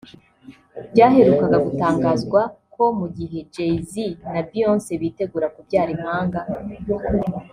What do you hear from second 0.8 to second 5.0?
Byaherukaga gutangazwa ko mu gihe Jay Z na Beyonce